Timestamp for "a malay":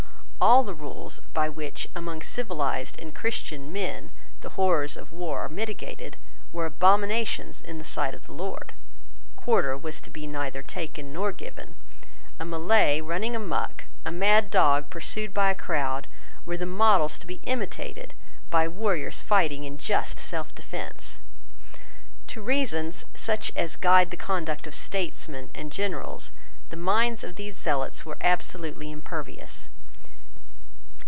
12.39-13.01